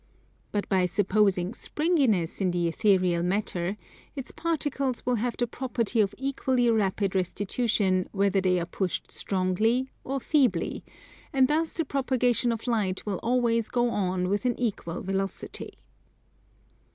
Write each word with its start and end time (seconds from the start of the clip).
But 0.51 0.67
by 0.67 0.87
supposing 0.87 1.53
springiness 1.53 2.41
in 2.41 2.49
the 2.49 2.67
ethereal 2.67 3.21
matter, 3.21 3.77
its 4.15 4.31
particles 4.31 5.05
will 5.05 5.17
have 5.21 5.37
the 5.37 5.45
property 5.45 6.01
of 6.01 6.15
equally 6.17 6.71
rapid 6.71 7.13
restitution 7.13 8.09
whether 8.11 8.41
they 8.41 8.59
are 8.59 8.65
pushed 8.65 9.11
strongly 9.11 9.91
or 10.03 10.19
feebly; 10.19 10.83
and 11.31 11.47
thus 11.47 11.75
the 11.75 11.85
propagation 11.85 12.51
of 12.51 12.65
Light 12.65 13.05
will 13.05 13.19
always 13.21 13.69
go 13.69 13.91
on 13.91 14.27
with 14.27 14.43
an 14.43 14.59
equal 14.59 15.03
velocity. 15.03 15.73